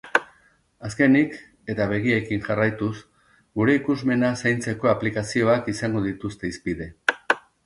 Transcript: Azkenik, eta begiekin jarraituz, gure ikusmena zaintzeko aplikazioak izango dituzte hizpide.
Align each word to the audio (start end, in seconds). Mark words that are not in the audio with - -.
Azkenik, 0.87 1.35
eta 1.73 1.85
begiekin 1.91 2.41
jarraituz, 2.47 2.89
gure 3.61 3.77
ikusmena 3.81 4.33
zaintzeko 4.45 4.91
aplikazioak 4.95 5.71
izango 5.77 6.03
dituzte 6.09 6.51
hizpide. 6.53 6.91